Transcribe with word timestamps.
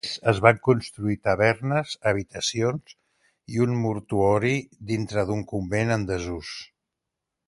A 0.01 0.03
més, 0.07 0.13
es 0.29 0.37
van 0.43 0.59
construir 0.67 1.17
tavernes, 1.25 1.91
habitacions 2.11 2.95
i 3.57 3.61
un 3.67 3.77
mortuori 3.83 4.55
dintre 4.93 5.27
d'un 5.29 5.45
convent 5.53 5.97
en 5.97 6.09
desús. 6.13 6.55